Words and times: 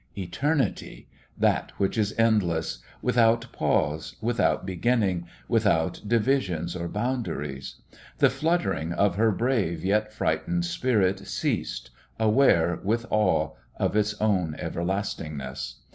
Eternity! 0.17 1.07
That 1.37 1.73
which 1.77 1.95
is 1.95 2.15
endless; 2.17 2.79
without 3.03 3.45
pause, 3.53 4.15
without 4.19 4.65
beginning, 4.65 5.27
without 5.47 6.01
divisions 6.07 6.75
or 6.75 6.87
boundaries. 6.87 7.75
The 8.17 8.31
fluttering 8.31 8.93
of 8.93 9.17
her 9.17 9.31
brave 9.31 9.85
yet 9.85 10.11
frightened 10.11 10.65
spirit 10.65 11.27
ceased, 11.27 11.91
aware 12.19 12.79
with 12.83 13.05
awe 13.11 13.51
of 13.77 13.95
its 13.95 14.19
own 14.19 14.55
everlastingness. 14.57 15.81